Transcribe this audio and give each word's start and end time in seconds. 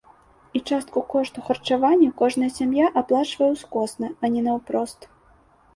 І 0.59 0.61
частку 0.69 1.03
кошту 1.13 1.43
харчавання 1.49 2.09
кожная 2.23 2.49
сям'я 2.57 2.91
аплачвае 3.03 3.49
ўскосна, 3.55 4.07
а 4.21 4.25
не 4.37 4.41
наўпрост. 4.49 4.99